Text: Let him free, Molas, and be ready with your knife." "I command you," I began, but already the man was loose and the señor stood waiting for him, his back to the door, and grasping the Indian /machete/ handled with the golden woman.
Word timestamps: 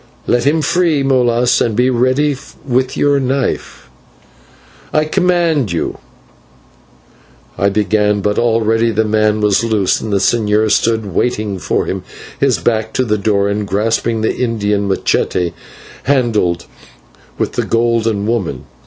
Let 0.25 0.45
him 0.45 0.63
free, 0.63 1.03
Molas, 1.03 1.61
and 1.61 1.75
be 1.75 1.91
ready 1.91 2.35
with 2.67 2.97
your 2.97 3.19
knife." 3.19 3.87
"I 4.91 5.05
command 5.05 5.71
you," 5.71 5.99
I 7.55 7.69
began, 7.69 8.19
but 8.21 8.39
already 8.39 8.89
the 8.89 9.05
man 9.05 9.41
was 9.41 9.63
loose 9.63 10.01
and 10.01 10.11
the 10.11 10.17
señor 10.17 10.71
stood 10.71 11.13
waiting 11.13 11.59
for 11.59 11.85
him, 11.85 12.01
his 12.39 12.57
back 12.57 12.93
to 12.93 13.05
the 13.05 13.19
door, 13.19 13.47
and 13.47 13.67
grasping 13.67 14.21
the 14.21 14.35
Indian 14.35 14.89
/machete/ 14.89 15.53
handled 16.05 16.65
with 17.37 17.51
the 17.53 17.61
golden 17.63 18.25
woman. 18.25 18.63